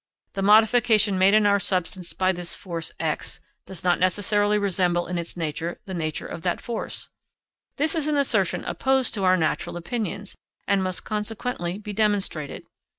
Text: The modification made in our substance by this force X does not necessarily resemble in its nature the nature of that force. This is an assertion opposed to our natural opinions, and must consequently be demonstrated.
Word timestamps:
The 0.33 0.41
modification 0.41 1.19
made 1.19 1.35
in 1.35 1.45
our 1.45 1.59
substance 1.59 2.11
by 2.11 2.31
this 2.31 2.55
force 2.55 2.91
X 2.99 3.39
does 3.67 3.83
not 3.83 3.99
necessarily 3.99 4.57
resemble 4.57 5.05
in 5.05 5.19
its 5.19 5.37
nature 5.37 5.79
the 5.85 5.93
nature 5.93 6.25
of 6.25 6.41
that 6.41 6.59
force. 6.59 7.09
This 7.75 7.93
is 7.93 8.07
an 8.07 8.17
assertion 8.17 8.65
opposed 8.65 9.13
to 9.13 9.25
our 9.25 9.37
natural 9.37 9.77
opinions, 9.77 10.35
and 10.67 10.81
must 10.83 11.05
consequently 11.05 11.77
be 11.77 11.93
demonstrated. 11.93 12.63